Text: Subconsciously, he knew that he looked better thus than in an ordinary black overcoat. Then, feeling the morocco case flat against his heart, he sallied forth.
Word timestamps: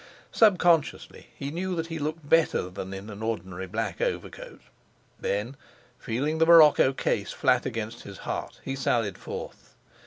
Subconsciously, 0.31 1.27
he 1.35 1.51
knew 1.51 1.75
that 1.75 1.85
he 1.85 1.99
looked 1.99 2.27
better 2.27 2.63
thus 2.63 2.73
than 2.73 2.91
in 2.91 3.07
an 3.11 3.21
ordinary 3.21 3.67
black 3.67 4.01
overcoat. 4.01 4.61
Then, 5.19 5.55
feeling 5.99 6.39
the 6.39 6.45
morocco 6.47 6.91
case 6.91 7.31
flat 7.31 7.67
against 7.67 8.01
his 8.01 8.17
heart, 8.25 8.59
he 8.63 8.75
sallied 8.75 9.19
forth. 9.19 9.75